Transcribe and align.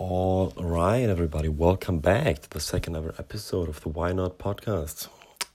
All 0.00 0.52
right, 0.56 1.08
everybody, 1.08 1.48
welcome 1.48 1.98
back 1.98 2.38
to 2.42 2.50
the 2.50 2.60
second 2.60 2.94
ever 2.94 3.16
episode 3.18 3.68
of 3.68 3.80
the 3.80 3.88
Why 3.88 4.12
Not 4.12 4.38
podcast. 4.38 5.08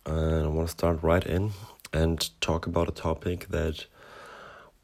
And 0.06 0.44
I 0.44 0.48
want 0.50 0.68
to 0.68 0.72
start 0.74 1.02
right 1.02 1.26
in 1.26 1.52
and 1.94 2.30
talk 2.42 2.68
about 2.68 2.90
a 2.90 2.92
topic 2.92 3.48
that 3.52 3.86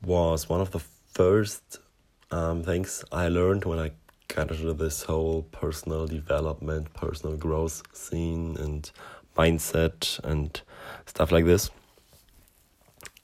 was 0.02 0.48
one 0.48 0.62
of 0.62 0.72
the 0.72 0.80
first 0.80 1.80
um, 2.32 2.64
things 2.64 3.04
I 3.12 3.28
learned 3.28 3.66
when 3.66 3.80
I 3.80 3.92
got 4.30 4.50
into 4.50 4.74
this 4.74 5.04
whole 5.04 5.42
personal 5.42 6.08
development, 6.08 6.94
personal 6.94 7.36
growth 7.36 7.84
scene, 7.92 8.56
and 8.58 8.90
mindset 9.38 10.24
and 10.24 10.62
stuff 11.06 11.34
like 11.34 11.44
this. 11.44 11.70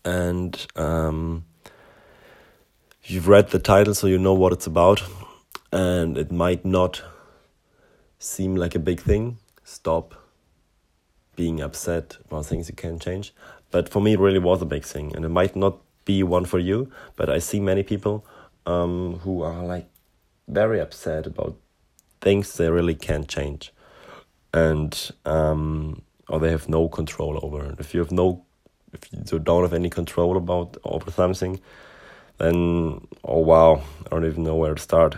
And 0.03 0.67
um, 0.75 1.45
you've 3.05 3.29
read 3.29 3.51
the 3.51 3.59
title, 3.59 3.93
so 3.93 4.07
you 4.07 4.17
know 4.17 4.33
what 4.33 4.51
it's 4.51 4.67
about 4.67 5.01
and 5.75 6.17
it 6.17 6.31
might 6.31 6.63
not 6.63 7.03
seem 8.17 8.55
like 8.55 8.75
a 8.75 8.79
big 8.79 9.01
thing. 9.01 9.37
Stop 9.65 10.15
being 11.35 11.59
upset 11.59 12.17
about 12.25 12.45
things 12.45 12.69
you 12.69 12.75
can't 12.75 13.01
change. 13.01 13.33
But 13.71 13.89
for 13.89 14.01
me, 14.01 14.13
it 14.13 14.19
really 14.19 14.39
was 14.39 14.61
a 14.61 14.65
big 14.65 14.85
thing, 14.85 15.13
and 15.13 15.25
it 15.25 15.29
might 15.29 15.53
not 15.53 15.79
be 16.05 16.23
one 16.23 16.45
for 16.45 16.59
you. 16.59 16.89
But 17.17 17.29
I 17.29 17.39
see 17.39 17.59
many 17.59 17.83
people 17.83 18.25
um, 18.65 19.19
who 19.23 19.41
are 19.41 19.65
like 19.65 19.89
very 20.47 20.79
upset 20.79 21.27
about 21.27 21.57
things 22.21 22.55
they 22.55 22.69
really 22.69 22.95
can't 22.95 23.27
change, 23.27 23.73
and 24.53 25.11
um, 25.25 26.03
or 26.29 26.39
they 26.39 26.51
have 26.51 26.69
no 26.69 26.87
control 26.87 27.37
over. 27.43 27.75
If 27.79 27.93
you 27.93 27.99
have 27.99 28.13
no, 28.13 28.45
if 28.93 29.11
you 29.11 29.39
don't 29.39 29.63
have 29.63 29.73
any 29.73 29.89
control 29.89 30.37
about 30.37 30.77
over 30.85 31.11
something, 31.11 31.59
then 32.37 33.05
oh 33.25 33.39
wow, 33.39 33.81
I 34.05 34.09
don't 34.09 34.25
even 34.25 34.43
know 34.43 34.55
where 34.55 34.73
to 34.73 34.81
start 34.81 35.17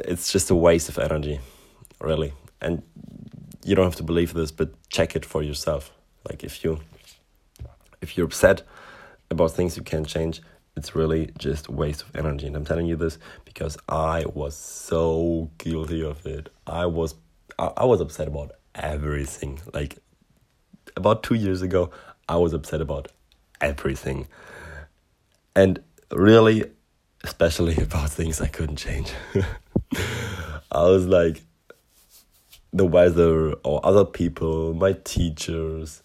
it's 0.00 0.32
just 0.32 0.50
a 0.50 0.54
waste 0.54 0.88
of 0.88 0.98
energy, 0.98 1.40
really. 2.00 2.32
And 2.60 2.82
you 3.64 3.74
don't 3.74 3.84
have 3.84 3.96
to 3.96 4.02
believe 4.02 4.34
this, 4.34 4.50
but 4.50 4.70
check 4.88 5.16
it 5.16 5.24
for 5.24 5.42
yourself. 5.42 5.90
Like 6.28 6.44
if 6.44 6.64
you 6.64 6.80
if 8.00 8.16
you're 8.16 8.26
upset 8.26 8.62
about 9.30 9.52
things 9.52 9.76
you 9.76 9.82
can't 9.82 10.06
change, 10.06 10.42
it's 10.76 10.94
really 10.94 11.30
just 11.38 11.68
waste 11.68 12.02
of 12.02 12.14
energy. 12.14 12.46
And 12.46 12.56
I'm 12.56 12.64
telling 12.64 12.86
you 12.86 12.96
this 12.96 13.18
because 13.44 13.78
I 13.88 14.24
was 14.34 14.56
so 14.56 15.50
guilty 15.58 16.02
of 16.02 16.26
it. 16.26 16.50
I 16.66 16.86
was 16.86 17.14
I, 17.58 17.70
I 17.78 17.84
was 17.84 18.00
upset 18.00 18.28
about 18.28 18.52
everything. 18.74 19.60
Like 19.72 19.98
about 20.96 21.22
two 21.22 21.34
years 21.34 21.62
ago, 21.62 21.90
I 22.28 22.36
was 22.36 22.52
upset 22.52 22.80
about 22.80 23.08
everything. 23.60 24.26
And 25.56 25.82
really 26.10 26.64
especially 27.24 27.76
about 27.82 28.10
things 28.10 28.40
I 28.40 28.46
couldn't 28.46 28.76
change. 28.76 29.12
I 30.72 30.82
was 30.82 31.06
like, 31.06 31.42
the 32.72 32.84
weather 32.84 33.52
or 33.64 33.84
other 33.86 34.04
people, 34.04 34.74
my 34.74 34.94
teachers, 35.04 36.02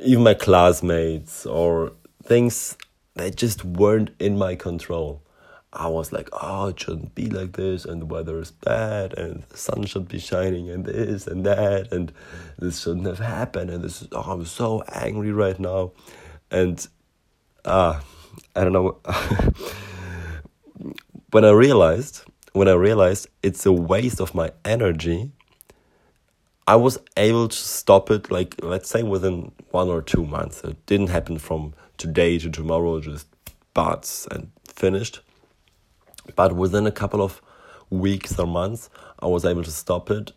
even 0.00 0.24
my 0.24 0.34
classmates, 0.34 1.44
or 1.44 1.92
things 2.22 2.76
that 3.14 3.36
just 3.36 3.64
weren't 3.64 4.10
in 4.18 4.38
my 4.38 4.54
control. 4.54 5.22
I 5.72 5.88
was 5.88 6.12
like, 6.12 6.30
oh, 6.32 6.68
it 6.68 6.80
shouldn't 6.80 7.14
be 7.14 7.28
like 7.28 7.52
this, 7.52 7.84
and 7.84 8.00
the 8.00 8.06
weather 8.06 8.40
is 8.40 8.50
bad, 8.50 9.12
and 9.18 9.42
the 9.50 9.58
sun 9.58 9.84
should 9.84 10.08
be 10.08 10.18
shining, 10.18 10.70
and 10.70 10.86
this 10.86 11.26
and 11.26 11.44
that, 11.44 11.92
and 11.92 12.10
this 12.58 12.80
shouldn't 12.80 13.06
have 13.06 13.18
happened, 13.18 13.68
and 13.68 13.84
this 13.84 14.00
is, 14.00 14.08
oh, 14.12 14.32
I'm 14.32 14.46
so 14.46 14.82
angry 14.90 15.32
right 15.32 15.58
now. 15.58 15.92
And, 16.50 16.86
uh, 17.66 18.00
I 18.54 18.64
don't 18.64 18.72
know. 18.72 18.98
when 21.32 21.44
I 21.44 21.50
realized, 21.50 22.22
when 22.56 22.68
I 22.68 22.72
realized 22.72 23.28
it's 23.42 23.66
a 23.66 23.72
waste 23.72 24.18
of 24.18 24.34
my 24.34 24.50
energy, 24.64 25.30
I 26.66 26.76
was 26.76 26.96
able 27.18 27.48
to 27.48 27.56
stop 27.56 28.10
it, 28.10 28.30
like, 28.30 28.54
let's 28.62 28.88
say 28.88 29.02
within 29.02 29.52
one 29.72 29.88
or 29.88 30.00
two 30.00 30.24
months. 30.24 30.64
It 30.64 30.86
didn't 30.86 31.08
happen 31.08 31.36
from 31.36 31.74
today 31.98 32.38
to 32.38 32.48
tomorrow, 32.48 32.98
just 33.00 33.26
buts 33.74 34.26
and 34.30 34.50
finished. 34.66 35.20
But 36.34 36.56
within 36.56 36.86
a 36.86 36.90
couple 36.90 37.20
of 37.20 37.42
weeks 37.90 38.38
or 38.38 38.46
months, 38.46 38.88
I 39.20 39.26
was 39.26 39.44
able 39.44 39.62
to 39.62 39.70
stop 39.70 40.10
it. 40.10 40.32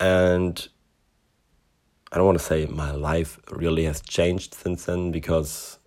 And 0.00 0.68
I 2.10 2.16
don't 2.16 2.24
want 2.24 2.38
to 2.38 2.44
say 2.44 2.64
my 2.64 2.92
life 2.92 3.38
really 3.50 3.84
has 3.84 4.00
changed 4.00 4.54
since 4.54 4.86
then 4.86 5.10
because 5.10 5.78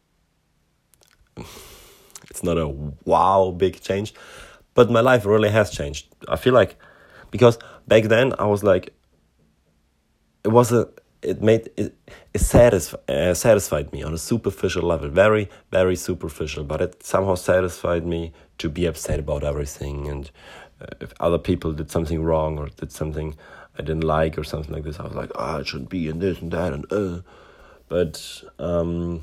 it's 2.30 2.44
not 2.44 2.59
a 2.59 2.68
wow 2.68 3.50
big 3.50 3.81
change, 3.81 4.13
but 4.73 4.89
my 4.89 5.01
life 5.01 5.25
really 5.25 5.50
has 5.50 5.69
changed. 5.69 6.07
I 6.28 6.35
feel 6.35 6.53
like 6.53 6.78
because 7.31 7.57
back 7.88 8.03
then 8.06 8.34
I 8.39 8.45
was 8.45 8.63
like, 8.63 8.94
it 10.44 10.50
was 10.50 10.72
a 10.72 10.89
it 11.22 11.41
made 11.41 11.69
it, 11.78 11.95
it 12.34 12.53
uh, 13.09 13.33
satisfied 13.33 13.94
me 13.94 14.03
on 14.03 14.13
a 14.13 14.17
superficial 14.17 14.83
level, 14.83 15.09
very 15.09 15.50
very 15.72 15.95
superficial, 15.95 16.63
but 16.63 16.81
it 16.81 17.03
somehow 17.03 17.35
satisfied 17.35 18.06
me 18.06 18.33
to 18.57 18.69
be 18.69 18.85
upset 18.85 19.19
about 19.19 19.44
everything 19.44 20.07
and 20.07 20.31
uh, 20.81 20.88
if 21.00 21.13
other 21.19 21.38
people 21.38 21.72
did 21.73 21.89
something 21.89 22.23
wrong 22.23 22.57
or 22.57 22.67
did 22.67 22.91
something 22.91 23.35
I 23.78 23.81
didn't 23.81 24.03
like 24.03 24.38
or 24.38 24.44
something 24.44 24.73
like 24.73 24.83
this, 24.83 25.00
I 25.00 25.03
was 25.03 25.16
like, 25.16 25.31
ah, 25.35 25.56
oh, 25.56 25.59
it 25.59 25.67
shouldn't 25.67 25.89
be 25.89 26.07
in 26.07 26.19
this 26.19 26.39
and 26.39 26.51
that 26.51 26.73
and 26.73 26.91
uh. 26.91 27.22
But 27.89 28.44
um, 28.59 29.22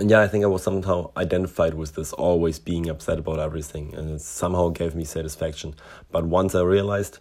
and 0.00 0.10
yeah, 0.10 0.22
I 0.22 0.28
think 0.28 0.44
I 0.44 0.46
was 0.46 0.62
somehow 0.62 1.10
identified 1.14 1.74
with 1.74 1.94
this 1.94 2.14
always 2.14 2.58
being 2.58 2.88
upset 2.88 3.18
about 3.18 3.38
everything, 3.38 3.94
and 3.94 4.08
it 4.08 4.22
somehow 4.22 4.70
gave 4.70 4.94
me 4.94 5.04
satisfaction. 5.04 5.74
But 6.10 6.24
once 6.24 6.54
I 6.54 6.62
realized 6.62 7.18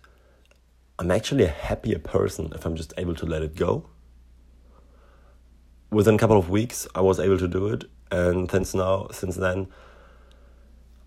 I'm 0.98 1.12
actually 1.12 1.44
a 1.44 1.50
happier 1.50 2.00
person 2.00 2.54
if 2.56 2.66
I'm 2.66 2.78
just 2.78 2.94
able 2.98 3.16
to 3.16 3.26
let 3.26 3.42
it 3.42 3.56
go. 3.56 3.90
Within 5.92 6.16
a 6.16 6.18
couple 6.18 6.38
of 6.38 6.50
weeks, 6.50 6.88
I 6.96 7.02
was 7.02 7.20
able 7.20 7.38
to 7.38 7.50
do 7.50 7.68
it, 7.68 7.84
and 8.12 8.50
since 8.50 8.74
now, 8.74 9.10
since 9.12 9.36
then, 9.36 9.68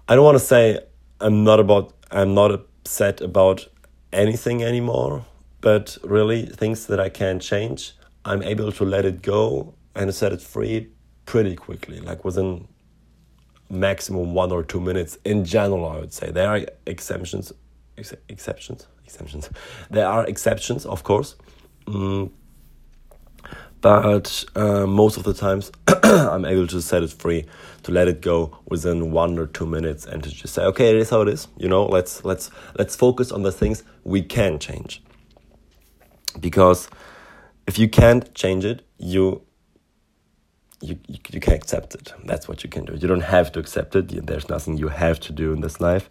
I 0.08 0.14
don't 0.14 0.24
want 0.24 0.38
to 0.38 0.44
say 0.44 0.78
I'm 1.22 1.42
not 1.42 1.58
about 1.58 1.94
I'm 2.10 2.34
not 2.34 2.50
upset 2.50 3.22
about 3.22 3.66
anything 4.12 4.62
anymore, 4.62 5.24
but 5.62 5.96
really 6.04 6.44
things 6.44 6.86
that 6.88 7.00
I 7.00 7.08
can't 7.08 7.40
change, 7.40 7.94
I'm 8.26 8.42
able 8.42 8.72
to 8.72 8.84
let 8.84 9.06
it 9.06 9.22
go 9.22 9.74
and 9.94 10.14
set 10.14 10.32
it 10.32 10.42
free 10.42 10.91
pretty 11.26 11.56
quickly, 11.56 12.00
like 12.00 12.24
within 12.24 12.68
maximum 13.70 14.34
one 14.34 14.52
or 14.52 14.62
two 14.62 14.80
minutes. 14.80 15.18
In 15.24 15.44
general, 15.44 15.86
I 15.88 15.98
would 15.98 16.12
say 16.12 16.30
there 16.30 16.48
are 16.48 16.60
exceptions, 16.86 17.52
ex 17.96 18.14
exceptions, 18.28 18.86
exceptions. 19.04 19.48
There 19.90 20.06
are 20.06 20.26
exceptions, 20.26 20.86
of 20.86 21.02
course, 21.02 21.36
mm, 21.86 22.30
but 23.80 24.44
uh, 24.54 24.86
most 24.86 25.16
of 25.16 25.24
the 25.24 25.34
times 25.34 25.72
I'm 26.04 26.44
able 26.44 26.68
to 26.68 26.80
set 26.80 27.02
it 27.02 27.10
free, 27.10 27.46
to 27.82 27.92
let 27.92 28.06
it 28.08 28.20
go 28.20 28.58
within 28.68 29.10
one 29.10 29.38
or 29.38 29.46
two 29.46 29.66
minutes, 29.66 30.06
and 30.06 30.22
to 30.22 30.30
just 30.30 30.54
say, 30.54 30.62
okay, 30.64 30.90
it 30.90 30.96
is 30.96 31.10
how 31.10 31.22
it 31.22 31.28
is. 31.28 31.48
You 31.56 31.68
know, 31.68 31.86
let's 31.86 32.24
let's 32.24 32.50
let's 32.78 32.94
focus 32.94 33.32
on 33.32 33.42
the 33.42 33.52
things 33.52 33.82
we 34.04 34.22
can 34.22 34.58
change. 34.58 35.02
Because 36.38 36.88
if 37.66 37.78
you 37.78 37.88
can't 37.88 38.32
change 38.34 38.64
it, 38.64 38.86
you 38.98 39.42
you, 40.82 40.98
you, 41.06 41.18
you 41.30 41.40
can 41.40 41.52
accept 41.54 41.94
it. 41.94 42.12
That's 42.24 42.48
what 42.48 42.64
you 42.64 42.70
can 42.70 42.84
do. 42.84 42.94
You 42.94 43.08
don't 43.08 43.20
have 43.20 43.52
to 43.52 43.60
accept 43.60 43.94
it. 43.96 44.26
There's 44.26 44.48
nothing 44.48 44.76
you 44.76 44.88
have 44.88 45.20
to 45.20 45.32
do 45.32 45.52
in 45.52 45.60
this 45.60 45.80
life. 45.80 46.10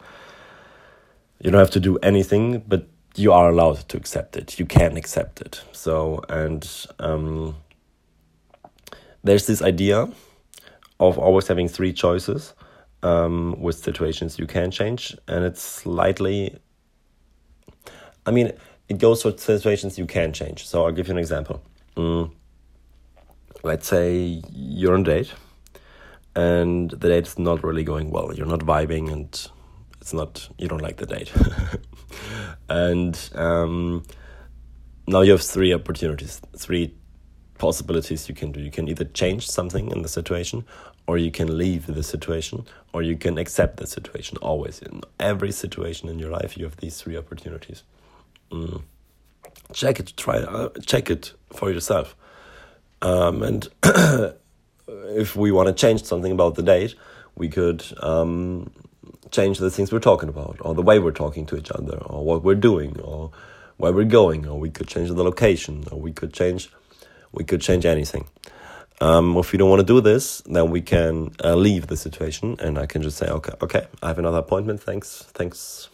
You 1.41 1.51
don't 1.51 1.59
have 1.59 1.71
to 1.71 1.79
do 1.79 1.97
anything, 1.97 2.63
but 2.67 2.87
you 3.15 3.33
are 3.33 3.49
allowed 3.49 3.89
to 3.89 3.97
accept 3.97 4.37
it. 4.37 4.59
You 4.59 4.65
can 4.65 4.95
accept 4.95 5.41
it. 5.41 5.61
So, 5.71 6.23
and 6.29 6.67
um, 6.99 7.55
there's 9.23 9.47
this 9.47 9.61
idea 9.61 10.09
of 10.99 11.17
always 11.17 11.47
having 11.47 11.67
three 11.67 11.93
choices 11.93 12.53
um, 13.03 13.59
with 13.59 13.75
situations 13.75 14.39
you 14.39 14.47
can 14.47 14.71
change, 14.71 15.17
and 15.27 15.43
it's 15.43 15.61
slightly. 15.61 16.57
I 18.25 18.31
mean, 18.31 18.51
it 18.87 18.99
goes 18.99 19.23
for 19.23 19.35
situations 19.35 19.97
you 19.97 20.05
can 20.05 20.31
change. 20.31 20.67
So 20.67 20.85
I'll 20.85 20.91
give 20.91 21.07
you 21.07 21.13
an 21.13 21.17
example. 21.17 21.61
Mm 21.97 22.31
let's 23.63 23.87
say 23.87 24.41
you're 24.51 24.93
on 24.93 25.01
a 25.01 25.03
date 25.03 25.33
and 26.35 26.91
the 26.91 27.09
date 27.09 27.27
is 27.27 27.37
not 27.37 27.63
really 27.63 27.83
going 27.83 28.09
well. 28.09 28.33
You're 28.33 28.47
not 28.47 28.61
vibing 28.61 29.11
and 29.11 29.49
it's 29.99 30.13
not, 30.13 30.49
you 30.57 30.67
don't 30.67 30.81
like 30.81 30.97
the 30.97 31.05
date. 31.05 31.31
and 32.69 33.29
um, 33.35 34.03
now 35.07 35.21
you 35.21 35.31
have 35.31 35.41
three 35.41 35.73
opportunities, 35.73 36.41
three 36.57 36.95
possibilities 37.57 38.27
you 38.27 38.35
can 38.35 38.51
do. 38.51 38.59
You 38.59 38.71
can 38.71 38.87
either 38.87 39.05
change 39.05 39.47
something 39.49 39.91
in 39.91 40.01
the 40.01 40.07
situation, 40.07 40.65
or 41.05 41.17
you 41.17 41.31
can 41.31 41.57
leave 41.57 41.85
the 41.85 42.03
situation, 42.03 42.65
or 42.93 43.03
you 43.03 43.15
can 43.15 43.37
accept 43.37 43.77
the 43.77 43.85
situation. 43.85 44.37
Always 44.37 44.79
in 44.79 45.01
every 45.19 45.51
situation 45.51 46.09
in 46.09 46.17
your 46.17 46.31
life, 46.31 46.57
you 46.57 46.65
have 46.65 46.77
these 46.77 46.99
three 47.01 47.17
opportunities. 47.17 47.83
Mm. 48.51 48.81
Check 49.73 49.99
it, 49.99 50.13
try, 50.17 50.37
uh, 50.37 50.69
check 50.85 51.09
it 51.09 51.33
for 51.53 51.71
yourself. 51.71 52.15
Um, 53.01 53.43
and 53.43 53.67
if 54.87 55.35
we 55.35 55.51
want 55.51 55.67
to 55.67 55.73
change 55.73 56.03
something 56.03 56.31
about 56.31 56.55
the 56.55 56.63
date, 56.63 56.95
we 57.35 57.49
could 57.49 57.83
um, 58.01 58.71
change 59.31 59.59
the 59.59 59.71
things 59.71 59.91
we're 59.91 59.99
talking 59.99 60.29
about, 60.29 60.57
or 60.61 60.75
the 60.75 60.81
way 60.81 60.99
we're 60.99 61.11
talking 61.11 61.45
to 61.47 61.57
each 61.57 61.71
other, 61.71 61.97
or 61.97 62.23
what 62.23 62.43
we're 62.43 62.55
doing, 62.55 62.99
or 62.99 63.31
where 63.77 63.91
we're 63.91 64.05
going, 64.05 64.47
or 64.47 64.59
we 64.59 64.69
could 64.69 64.87
change 64.87 65.09
the 65.09 65.23
location, 65.23 65.85
or 65.91 65.99
we 65.99 66.11
could 66.11 66.33
change, 66.33 66.69
we 67.31 67.43
could 67.43 67.61
change 67.61 67.85
anything. 67.85 68.27
Um, 68.99 69.35
if 69.37 69.51
we 69.51 69.57
don't 69.57 69.69
want 69.69 69.79
to 69.79 69.85
do 69.85 69.99
this, 69.99 70.41
then 70.41 70.69
we 70.69 70.81
can 70.81 71.31
uh, 71.43 71.55
leave 71.55 71.87
the 71.87 71.97
situation, 71.97 72.57
and 72.59 72.77
I 72.77 72.85
can 72.85 73.01
just 73.01 73.17
say, 73.17 73.27
okay, 73.27 73.53
okay, 73.61 73.87
I 74.03 74.09
have 74.09 74.19
another 74.19 74.37
appointment. 74.37 74.83
Thanks, 74.83 75.23
thanks, 75.33 75.89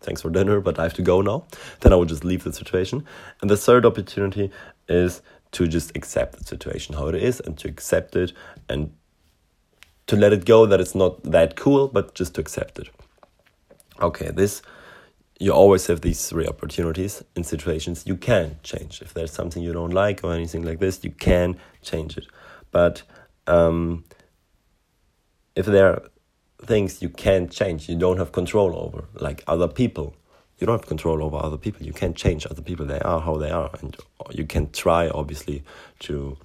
thanks 0.00 0.22
for 0.22 0.30
dinner, 0.30 0.60
but 0.60 0.80
I 0.80 0.82
have 0.82 0.94
to 0.94 1.02
go 1.02 1.20
now. 1.20 1.44
Then 1.80 1.92
I 1.92 1.96
will 1.96 2.04
just 2.04 2.24
leave 2.24 2.42
the 2.42 2.52
situation. 2.52 3.06
And 3.40 3.48
the 3.48 3.56
third 3.56 3.86
opportunity 3.86 4.50
is 4.88 5.22
to 5.52 5.66
just 5.66 5.96
accept 5.96 6.38
the 6.38 6.44
situation 6.44 6.94
how 6.94 7.08
it 7.08 7.14
is, 7.14 7.40
and 7.40 7.56
to 7.58 7.68
accept 7.68 8.16
it, 8.16 8.32
and 8.68 8.92
to 10.06 10.16
let 10.16 10.32
it 10.32 10.44
go 10.44 10.66
that 10.66 10.80
it's 10.80 10.94
not 10.94 11.22
that 11.22 11.56
cool, 11.56 11.88
but 11.88 12.14
just 12.14 12.34
to 12.34 12.40
accept 12.40 12.78
it. 12.78 12.88
Okay, 14.00 14.30
this 14.30 14.62
you 15.38 15.52
always 15.52 15.86
have 15.86 16.00
these 16.00 16.28
three 16.28 16.46
opportunities 16.46 17.22
in 17.34 17.44
situations 17.44 18.04
you 18.06 18.16
can 18.16 18.58
change. 18.62 19.02
If 19.02 19.12
there's 19.12 19.32
something 19.32 19.62
you 19.62 19.72
don't 19.72 19.90
like 19.90 20.24
or 20.24 20.32
anything 20.32 20.62
like 20.62 20.78
this, 20.78 21.04
you 21.04 21.10
can 21.10 21.56
change 21.82 22.16
it. 22.16 22.26
But 22.70 23.02
um, 23.46 24.04
if 25.54 25.66
there 25.66 25.88
are 25.88 26.02
things 26.64 27.02
you 27.02 27.10
can't 27.10 27.50
change, 27.50 27.88
you 27.88 27.96
don't 27.96 28.16
have 28.16 28.32
control 28.32 28.74
over, 28.76 29.04
like 29.20 29.44
other 29.46 29.68
people, 29.68 30.14
you 30.58 30.66
don't 30.66 30.78
have 30.78 30.86
control 30.86 31.22
over 31.22 31.36
other 31.36 31.58
people. 31.58 31.86
You 31.86 31.92
can't 31.92 32.16
change 32.16 32.46
other 32.46 32.62
people. 32.62 32.86
They 32.86 33.00
are 33.00 33.20
how 33.20 33.36
they 33.36 33.50
are, 33.50 33.70
and 33.80 33.96
you 34.30 34.46
can 34.46 34.70
try, 34.70 35.08
obviously, 35.08 35.64
to. 36.00 36.36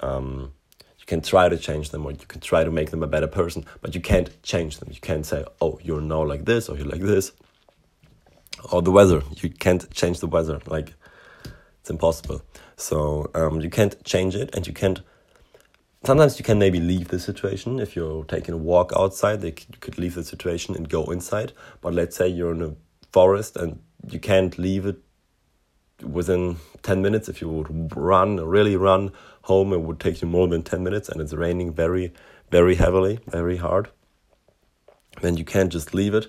Um, 0.00 0.52
you 0.98 1.06
can 1.06 1.20
try 1.20 1.48
to 1.48 1.56
change 1.56 1.90
them 1.90 2.06
or 2.06 2.12
you 2.12 2.18
can 2.28 2.40
try 2.40 2.62
to 2.62 2.70
make 2.70 2.92
them 2.92 3.02
a 3.02 3.08
better 3.08 3.26
person, 3.26 3.64
but 3.80 3.92
you 3.92 4.00
can't 4.00 4.40
change 4.44 4.78
them. 4.78 4.88
You 4.92 5.00
can't 5.00 5.26
say, 5.26 5.44
oh, 5.60 5.80
you're 5.82 6.00
now 6.00 6.22
like 6.24 6.44
this 6.44 6.68
or 6.68 6.76
you're 6.76 6.86
like 6.86 7.00
this 7.00 7.32
or 8.70 8.82
the 8.82 8.92
weather. 8.92 9.22
You 9.36 9.50
can't 9.50 9.90
change 9.90 10.20
the 10.20 10.28
weather. 10.28 10.60
Like 10.66 10.94
it's 11.80 11.90
impossible. 11.90 12.42
So 12.76 13.30
um, 13.34 13.60
you 13.60 13.70
can't 13.70 14.02
change 14.04 14.36
it, 14.36 14.54
and 14.54 14.66
you 14.66 14.72
can't. 14.72 15.00
Sometimes 16.04 16.38
you 16.38 16.44
can 16.44 16.58
maybe 16.58 16.80
leave 16.80 17.08
the 17.08 17.18
situation 17.18 17.78
if 17.78 17.94
you're 17.94 18.24
taking 18.24 18.54
a 18.54 18.58
walk 18.58 18.92
outside. 18.96 19.42
you 19.42 19.52
could 19.80 19.98
leave 19.98 20.14
the 20.14 20.24
situation 20.24 20.74
and 20.74 20.88
go 20.88 21.04
inside. 21.10 21.52
But 21.80 21.94
let's 21.94 22.16
say 22.16 22.28
you're 22.28 22.52
in 22.52 22.62
a 22.62 22.74
forest 23.12 23.56
and 23.56 23.80
you 24.08 24.18
can't 24.18 24.58
leave 24.58 24.86
it 24.86 24.96
within 26.02 26.56
10 26.82 27.02
minutes. 27.02 27.28
If 27.28 27.40
you 27.40 27.48
would 27.48 27.96
run, 27.96 28.36
really 28.36 28.76
run 28.76 29.12
home, 29.42 29.72
it 29.72 29.80
would 29.82 30.00
take 30.00 30.22
you 30.22 30.28
more 30.28 30.48
than 30.48 30.62
10 30.62 30.82
minutes 30.82 31.08
and 31.08 31.20
it's 31.20 31.32
raining 31.32 31.72
very, 31.72 32.12
very 32.50 32.74
heavily, 32.74 33.20
very 33.26 33.56
hard. 33.56 33.88
Then 35.20 35.36
you 35.36 35.44
can't 35.44 35.70
just 35.70 35.94
leave 35.94 36.14
it. 36.14 36.26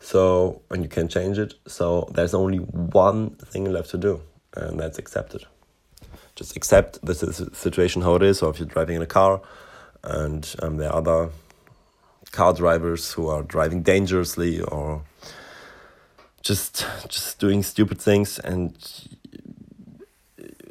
So, 0.00 0.62
and 0.70 0.82
you 0.82 0.88
can't 0.88 1.10
change 1.10 1.38
it. 1.38 1.54
So, 1.66 2.08
there's 2.12 2.34
only 2.34 2.58
one 2.58 3.36
thing 3.36 3.70
left 3.70 3.90
to 3.90 3.98
do, 3.98 4.20
and 4.56 4.80
that's 4.80 4.98
accept 4.98 5.36
it. 5.36 5.44
Just 6.34 6.56
accept 6.56 6.98
the 7.06 7.14
situation 7.52 8.02
how 8.02 8.16
it 8.16 8.22
is. 8.22 8.38
So, 8.40 8.48
if 8.48 8.58
you're 8.58 8.66
driving 8.66 8.96
in 8.96 9.02
a 9.02 9.06
car 9.06 9.40
and 10.02 10.52
um, 10.60 10.76
there 10.76 10.90
are 10.90 10.96
other 10.96 11.30
car 12.32 12.52
drivers 12.52 13.12
who 13.12 13.28
are 13.28 13.42
driving 13.42 13.82
dangerously 13.82 14.60
or 14.60 15.02
just 16.42 16.86
just 17.08 17.38
doing 17.38 17.62
stupid 17.62 18.00
things. 18.00 18.38
And 18.40 18.76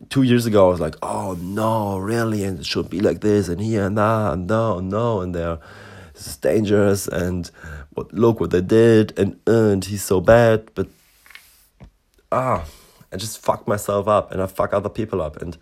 two 0.09 0.23
years 0.23 0.45
ago 0.45 0.67
I 0.67 0.71
was 0.71 0.79
like, 0.79 0.95
oh 1.01 1.37
no, 1.39 1.97
really, 1.97 2.43
and 2.43 2.59
it 2.59 2.65
should 2.65 2.89
be 2.89 2.99
like 2.99 3.21
this 3.21 3.47
and 3.47 3.61
here 3.61 3.85
and 3.85 3.97
that 3.97 4.33
and 4.33 4.47
no, 4.47 4.79
no, 4.79 5.21
and 5.21 5.33
they're 5.33 5.59
it's 6.13 6.37
dangerous. 6.37 7.07
And 7.07 7.49
what 7.93 8.13
look 8.13 8.39
what 8.39 8.51
they 8.51 8.61
did. 8.61 9.17
And 9.17 9.39
and 9.47 9.83
he's 9.83 10.03
so 10.03 10.21
bad. 10.21 10.69
But 10.75 10.87
ah 12.31 12.65
I 13.11 13.17
just 13.17 13.39
fuck 13.39 13.67
myself 13.67 14.07
up 14.07 14.31
and 14.31 14.41
I 14.41 14.47
fuck 14.47 14.73
other 14.73 14.89
people 14.89 15.21
up. 15.21 15.41
And 15.41 15.57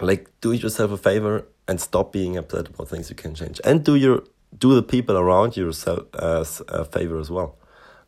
like 0.00 0.30
do 0.40 0.52
yourself 0.52 0.92
a 0.92 0.96
favor 0.96 1.46
and 1.66 1.80
stop 1.80 2.12
being 2.12 2.36
upset 2.36 2.68
about 2.68 2.88
things 2.88 3.10
you 3.10 3.16
can 3.16 3.34
change. 3.34 3.60
And 3.64 3.84
do 3.84 3.94
your 3.94 4.24
do 4.56 4.74
the 4.74 4.82
people 4.82 5.16
around 5.16 5.56
you 5.56 5.66
yourself 5.66 6.14
as 6.14 6.62
a 6.68 6.84
favor 6.84 7.18
as 7.18 7.30
well 7.30 7.58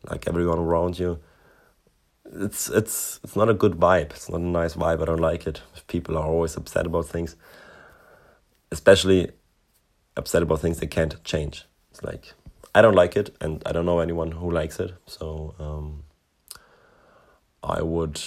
like 0.09 0.27
everyone 0.27 0.59
around 0.59 0.99
you 0.99 1.19
it's 2.33 2.69
it's 2.69 3.19
it's 3.23 3.35
not 3.35 3.49
a 3.49 3.53
good 3.53 3.73
vibe 3.73 4.11
it's 4.11 4.29
not 4.29 4.39
a 4.39 4.43
nice 4.43 4.73
vibe 4.75 5.01
i 5.01 5.05
don't 5.05 5.19
like 5.19 5.45
it 5.45 5.61
if 5.75 5.85
people 5.87 6.17
are 6.17 6.25
always 6.25 6.55
upset 6.55 6.85
about 6.85 7.05
things 7.05 7.35
especially 8.71 9.31
upset 10.15 10.41
about 10.41 10.61
things 10.61 10.79
they 10.79 10.87
can't 10.87 11.23
change 11.23 11.65
it's 11.89 12.03
like 12.03 12.33
I 12.73 12.81
don't 12.81 12.95
like 12.95 13.17
it, 13.17 13.35
and 13.41 13.61
I 13.65 13.73
don't 13.73 13.85
know 13.85 13.99
anyone 13.99 14.31
who 14.31 14.49
likes 14.49 14.79
it. 14.79 14.93
So 15.05 15.55
um, 15.59 16.03
I 17.61 17.81
would 17.81 18.21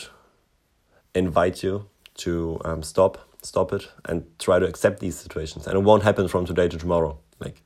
invite 1.15 1.63
you 1.63 1.87
to 2.17 2.61
um, 2.65 2.83
stop, 2.83 3.27
stop 3.43 3.73
it, 3.73 3.89
and 4.05 4.27
try 4.39 4.59
to 4.59 4.67
accept 4.67 5.01
these 5.01 5.17
situations. 5.17 5.67
And 5.67 5.77
it 5.77 5.81
won't 5.81 6.03
happen 6.03 6.29
from 6.29 6.45
today 6.45 6.69
to 6.69 6.77
tomorrow. 6.77 7.19
Like 7.41 7.63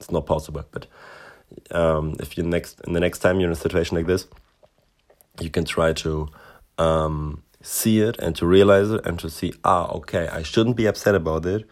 it's 0.00 0.10
not 0.10 0.26
possible. 0.26 0.64
But 0.72 0.88
um, 1.70 2.16
if 2.20 2.36
you 2.36 2.44
next 2.44 2.80
in 2.86 2.92
the 2.92 3.00
next 3.00 3.20
time 3.20 3.40
you're 3.40 3.48
in 3.48 3.52
a 3.52 3.56
situation 3.56 3.96
like 3.96 4.06
this, 4.06 4.26
you 5.40 5.50
can 5.50 5.64
try 5.64 5.92
to 5.94 6.28
um, 6.78 7.42
see 7.62 8.00
it 8.00 8.18
and 8.18 8.36
to 8.36 8.46
realize 8.46 8.90
it 8.90 9.04
and 9.06 9.18
to 9.18 9.30
see 9.30 9.52
ah 9.64 9.90
okay 9.92 10.28
I 10.28 10.42
shouldn't 10.42 10.76
be 10.76 10.86
upset 10.86 11.14
about 11.14 11.46
it 11.46 11.66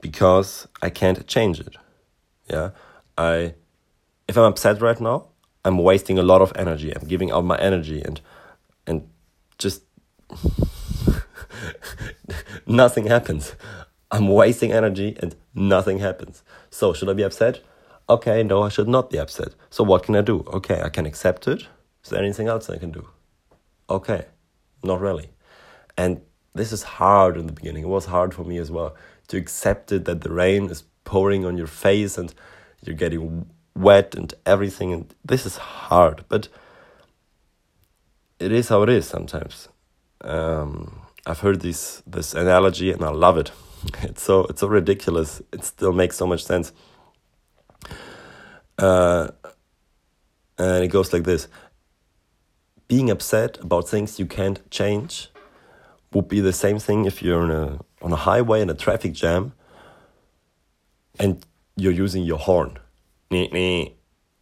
because 0.00 0.68
I 0.82 0.90
can't 0.90 1.26
change 1.26 1.60
it. 1.60 1.76
Yeah, 2.48 2.70
I, 3.18 3.54
if 4.28 4.36
I'm 4.36 4.44
upset 4.44 4.80
right 4.80 5.00
now, 5.00 5.28
I'm 5.64 5.78
wasting 5.78 6.18
a 6.18 6.22
lot 6.22 6.42
of 6.42 6.52
energy. 6.54 6.94
I'm 6.94 7.08
giving 7.08 7.32
out 7.32 7.44
my 7.44 7.58
energy 7.58 8.02
and, 8.02 8.20
and 8.86 9.08
just 9.58 9.82
nothing 12.66 13.06
happens. 13.06 13.54
I'm 14.10 14.28
wasting 14.28 14.70
energy 14.70 15.16
and 15.20 15.34
nothing 15.54 15.98
happens. 15.98 16.42
So 16.70 16.92
should 16.92 17.08
I 17.08 17.14
be 17.14 17.24
upset? 17.24 17.60
Okay, 18.08 18.42
no, 18.42 18.62
I 18.62 18.68
should 18.68 18.88
not 18.88 19.10
be 19.10 19.18
upset. 19.18 19.54
So 19.70 19.82
what 19.82 20.04
can 20.04 20.14
I 20.14 20.20
do? 20.20 20.44
Okay, 20.52 20.80
I 20.80 20.88
can 20.88 21.06
accept 21.06 21.48
it. 21.48 21.66
Is 22.04 22.10
there 22.10 22.22
anything 22.22 22.46
else 22.46 22.70
I 22.70 22.78
can 22.78 22.92
do? 22.92 23.08
Okay, 23.90 24.26
not 24.84 25.00
really. 25.00 25.30
And 25.96 26.20
this 26.54 26.72
is 26.72 26.82
hard 26.84 27.36
in 27.36 27.46
the 27.46 27.52
beginning. 27.52 27.82
It 27.84 27.88
was 27.88 28.06
hard 28.06 28.32
for 28.32 28.44
me 28.44 28.58
as 28.58 28.70
well 28.70 28.94
to 29.28 29.36
accept 29.36 29.92
it 29.92 30.04
that 30.04 30.20
the 30.20 30.30
rain 30.30 30.70
is 30.70 30.84
pouring 31.04 31.44
on 31.44 31.56
your 31.56 31.66
face 31.66 32.18
and 32.18 32.34
you're 32.82 32.94
getting 32.94 33.46
wet 33.74 34.14
and 34.14 34.32
everything 34.44 34.92
and 34.92 35.14
this 35.24 35.44
is 35.44 35.56
hard 35.56 36.24
but 36.28 36.48
it 38.38 38.50
is 38.50 38.68
how 38.68 38.82
it 38.82 38.88
is 38.88 39.06
sometimes 39.06 39.68
um, 40.22 41.00
i've 41.26 41.40
heard 41.40 41.60
this 41.60 42.02
this 42.06 42.34
analogy 42.34 42.90
and 42.90 43.04
i 43.04 43.10
love 43.10 43.36
it 43.36 43.52
it's 44.02 44.22
so 44.22 44.44
it's 44.44 44.60
so 44.60 44.66
ridiculous 44.66 45.42
it 45.52 45.62
still 45.62 45.92
makes 45.92 46.16
so 46.16 46.26
much 46.26 46.44
sense 46.44 46.72
uh, 48.78 49.28
and 50.58 50.84
it 50.84 50.88
goes 50.88 51.12
like 51.12 51.24
this 51.24 51.48
being 52.88 53.10
upset 53.10 53.58
about 53.62 53.88
things 53.88 54.18
you 54.18 54.26
can't 54.26 54.70
change 54.70 55.28
would 56.12 56.28
be 56.28 56.40
the 56.40 56.52
same 56.52 56.78
thing 56.78 57.04
if 57.04 57.22
you're 57.22 57.42
on 57.42 57.50
a 57.50 57.80
on 58.02 58.12
a 58.12 58.16
highway 58.16 58.60
in 58.60 58.70
a 58.70 58.74
traffic 58.74 59.12
jam 59.12 59.52
and 61.18 61.44
you're 61.76 61.92
using 61.92 62.22
your 62.22 62.38
horn. 62.38 62.78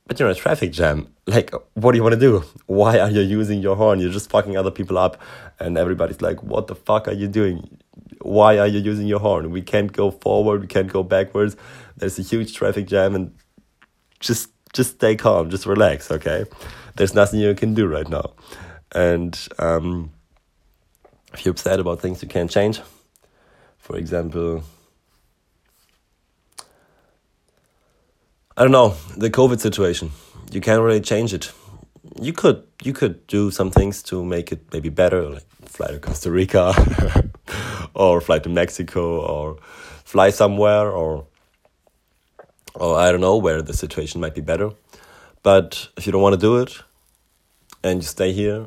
But 0.07 0.21
you're 0.21 0.29
in 0.29 0.37
a 0.37 0.39
traffic 0.39 0.73
jam. 0.73 1.09
Like, 1.27 1.55
what 1.73 1.93
do 1.93 1.97
you 1.97 2.03
want 2.03 2.15
to 2.15 2.21
do? 2.21 2.45
Why 2.67 2.99
are 2.99 3.11
you 3.11 3.23
using 3.23 3.61
your 3.63 3.77
horn? 3.77 4.01
You're 4.01 4.13
just 4.13 4.29
fucking 4.29 4.57
other 4.57 4.71
people 4.71 4.99
up. 4.99 5.21
And 5.59 5.79
everybody's 5.79 6.21
like, 6.21 6.43
what 6.43 6.67
the 6.67 6.75
fuck 6.75 7.09
are 7.09 7.13
you 7.13 7.29
doing? 7.29 7.79
Why 8.21 8.59
are 8.59 8.67
you 8.67 8.81
using 8.81 9.07
your 9.07 9.21
horn? 9.21 9.51
We 9.51 9.63
can't 9.63 9.93
go 9.93 10.11
forward. 10.11 10.61
We 10.61 10.67
can't 10.67 10.93
go 10.93 11.03
backwards. 11.03 11.57
There's 11.97 12.19
a 12.19 12.23
huge 12.23 12.55
traffic 12.55 12.87
jam 12.87 13.15
and 13.15 13.33
just 14.25 14.51
just 14.73 14.95
stay 14.97 15.15
calm. 15.17 15.51
Just 15.51 15.67
relax, 15.67 16.11
okay? 16.11 16.45
There's 16.97 17.15
nothing 17.15 17.41
you 17.41 17.55
can 17.55 17.75
do 17.75 17.87
right 17.87 18.09
now. 18.09 18.33
And 18.93 19.39
um, 19.59 20.11
if 21.33 21.45
you're 21.45 21.53
upset 21.53 21.81
about 21.81 22.01
things 22.01 22.23
you 22.23 22.29
can't 22.29 22.51
change, 22.51 22.81
for 23.79 23.97
example, 23.97 24.65
I 28.57 28.63
don't 28.63 28.73
know 28.73 28.95
the 29.17 29.31
COVID 29.31 29.61
situation. 29.61 30.11
You 30.51 30.61
can't 30.61 30.83
really 30.83 31.01
change 31.01 31.35
it. 31.35 31.53
You 32.21 32.33
could 32.33 32.63
you 32.83 32.93
could 32.93 33.27
do 33.27 33.51
some 33.51 33.71
things 33.71 34.03
to 34.05 34.25
make 34.25 34.53
it 34.53 34.73
maybe 34.73 34.91
better, 34.91 35.29
like 35.29 35.47
fly 35.65 35.89
to 35.89 35.99
Costa 35.99 36.31
Rica, 36.31 36.73
or 37.95 38.21
fly 38.21 38.39
to 38.39 38.49
Mexico, 38.49 39.21
or 39.21 39.57
fly 40.05 40.31
somewhere, 40.31 40.91
or 40.91 41.27
or 42.75 42.97
I 42.99 43.11
don't 43.11 43.21
know 43.21 43.37
where 43.37 43.63
the 43.63 43.75
situation 43.75 44.21
might 44.21 44.35
be 44.35 44.41
better. 44.41 44.71
But 45.43 45.89
if 45.97 46.07
you 46.07 46.13
don't 46.13 46.23
want 46.23 46.35
to 46.35 46.41
do 46.41 46.57
it, 46.59 46.83
and 47.83 48.03
you 48.03 48.07
stay 48.07 48.33
here, 48.33 48.67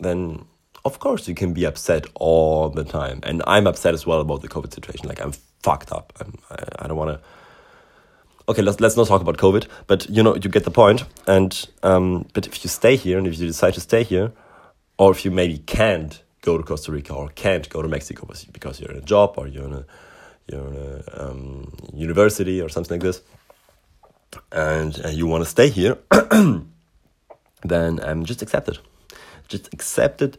then 0.00 0.46
of 0.84 0.98
course 0.98 1.28
you 1.28 1.34
can 1.34 1.52
be 1.52 1.64
upset 1.64 2.06
all 2.14 2.70
the 2.70 2.84
time. 2.84 3.20
And 3.22 3.42
I'm 3.46 3.66
upset 3.66 3.94
as 3.94 4.06
well 4.06 4.20
about 4.20 4.42
the 4.42 4.48
COVID 4.48 4.72
situation. 4.72 5.08
Like 5.08 5.20
I'm 5.20 5.32
fucked 5.62 5.92
up. 5.92 6.12
I'm, 6.20 6.38
I, 6.50 6.84
I 6.84 6.88
don't 6.88 6.96
want 6.96 7.10
to 7.10 7.20
okay, 8.48 8.62
let's 8.62 8.80
let's 8.80 8.96
not 8.96 9.06
talk 9.06 9.20
about 9.20 9.36
COVID, 9.36 9.66
but 9.86 10.08
you 10.08 10.22
know 10.22 10.34
you 10.34 10.48
get 10.48 10.64
the 10.64 10.70
point. 10.70 11.04
And 11.26 11.68
um, 11.82 12.26
but 12.32 12.46
if 12.46 12.64
you 12.64 12.70
stay 12.70 12.96
here 12.96 13.18
and 13.18 13.26
if 13.26 13.38
you 13.38 13.46
decide 13.46 13.74
to 13.74 13.80
stay 13.80 14.02
here, 14.02 14.32
or 14.98 15.12
if 15.12 15.24
you 15.24 15.30
maybe 15.30 15.58
can't 15.58 16.22
go 16.40 16.56
to 16.56 16.64
Costa 16.64 16.92
Rica 16.92 17.12
or 17.12 17.28
can't 17.30 17.68
go 17.68 17.82
to 17.82 17.88
Mexico 17.88 18.26
because 18.52 18.80
you're 18.80 18.90
in 18.90 18.96
a 18.96 19.02
job 19.02 19.34
or 19.36 19.46
you're 19.46 19.64
in 19.64 19.72
a 19.74 19.84
you're 20.50 20.66
in 20.66 20.76
a 20.76 21.30
um, 21.30 21.67
university 21.98 22.60
or 22.60 22.68
something 22.68 22.96
like 22.98 23.02
this, 23.02 23.22
and 24.52 25.04
uh, 25.04 25.08
you 25.08 25.26
want 25.26 25.44
to 25.44 25.50
stay 25.50 25.68
here, 25.68 25.98
then 27.64 28.00
um, 28.02 28.24
just 28.24 28.42
accept 28.42 28.68
it. 28.68 28.78
Just 29.48 29.72
accept 29.72 30.22
it 30.22 30.36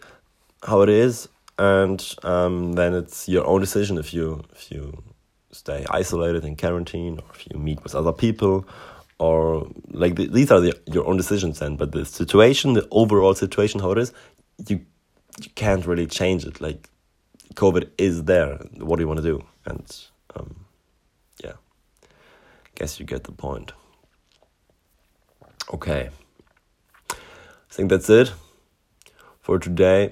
how 0.63 0.81
it 0.81 0.89
is, 0.89 1.29
and 1.57 2.15
um, 2.23 2.73
then 2.73 2.93
it's 2.93 3.27
your 3.27 3.45
own 3.45 3.61
decision 3.61 3.97
if 3.97 4.13
you 4.13 4.43
if 4.53 4.71
you 4.71 5.03
stay 5.51 5.85
isolated 5.89 6.45
in 6.45 6.55
quarantine 6.55 7.19
or 7.19 7.25
if 7.33 7.47
you 7.49 7.59
meet 7.59 7.83
with 7.83 7.95
other 7.95 8.13
people 8.13 8.67
or 9.17 9.67
like 9.89 10.15
the, 10.15 10.27
these 10.27 10.51
are 10.51 10.59
the, 10.59 10.79
your 10.85 11.07
own 11.07 11.17
decisions 11.17 11.57
then 11.57 11.75
but 11.75 11.91
the 11.91 12.05
situation 12.05 12.73
the 12.73 12.87
overall 12.91 13.33
situation 13.33 13.79
how 13.79 13.91
it 13.91 13.97
is 13.97 14.13
you 14.67 14.79
you 15.43 15.51
can't 15.55 15.85
really 15.85 16.07
change 16.07 16.45
it. 16.45 16.61
Like 16.61 16.89
covid 17.55 17.89
is 17.97 18.23
there. 18.25 18.57
What 18.77 18.97
do 18.97 19.03
you 19.03 19.07
want 19.07 19.21
to 19.21 19.23
do? 19.23 19.43
And 19.65 20.05
um, 20.35 20.65
yeah 21.43 21.53
guess 22.75 22.99
you 22.99 23.05
get 23.05 23.23
the 23.23 23.31
point 23.31 23.73
okay 25.73 26.09
i 27.11 27.71
think 27.71 27.89
that's 27.89 28.09
it 28.09 28.31
for 29.41 29.59
today 29.59 30.11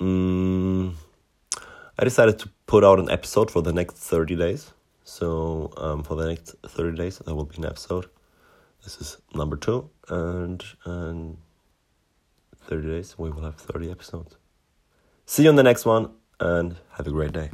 mm, 0.00 0.92
i 1.98 2.04
decided 2.04 2.38
to 2.38 2.48
put 2.68 2.84
out 2.84 3.00
an 3.00 3.10
episode 3.10 3.50
for 3.50 3.62
the 3.62 3.72
next 3.72 3.96
30 3.96 4.36
days. 4.36 4.72
So 5.02 5.72
um, 5.78 6.04
for 6.04 6.14
the 6.14 6.28
next 6.28 6.54
30 6.64 6.96
days, 6.96 7.18
there 7.18 7.34
will 7.34 7.46
be 7.46 7.56
an 7.56 7.64
episode. 7.64 8.06
This 8.84 9.00
is 9.00 9.16
number 9.34 9.56
two, 9.56 9.90
and 10.08 10.62
and 10.84 11.38
30 12.66 12.88
days 12.88 13.18
we 13.18 13.30
will 13.30 13.42
have 13.42 13.56
30 13.56 13.90
episodes. 13.90 14.36
See 15.26 15.42
you 15.42 15.48
on 15.48 15.56
the 15.56 15.62
next 15.62 15.84
one, 15.84 16.10
and 16.38 16.76
have 16.92 17.06
a 17.06 17.10
great 17.10 17.32
day. 17.32 17.50